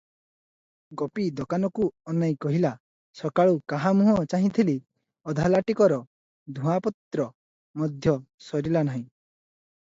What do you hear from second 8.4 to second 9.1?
ସରିଲା ନାହିଁ।"